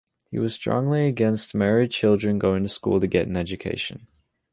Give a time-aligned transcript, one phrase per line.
[0.31, 4.07] He was strongly against Maori children going to school to get an education.